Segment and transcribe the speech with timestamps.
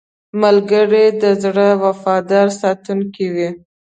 [0.41, 3.49] ملګری د زړه وفادار ساتونکی وي